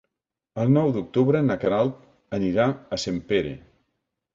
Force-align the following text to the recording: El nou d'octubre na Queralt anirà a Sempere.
El 0.63 0.71
nou 0.77 0.93
d'octubre 0.95 1.43
na 1.51 1.59
Queralt 1.67 2.03
anirà 2.41 2.69
a 2.99 3.03
Sempere. 3.09 3.59